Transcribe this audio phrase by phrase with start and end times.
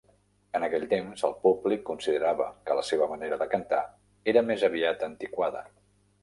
[0.59, 3.83] En aquell temps, el públic considerava que la seva manera de cantar
[4.33, 5.65] era més aviat antiquada.